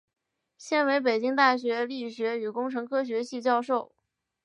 [0.57, 3.93] 现为北京大学力学与工程科学系教授。